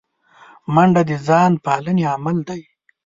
منډه 0.73 1.01
د 1.09 1.11
ځان 1.27 1.51
پالنې 1.65 2.03
عمل 2.13 2.37
دی 2.47 2.61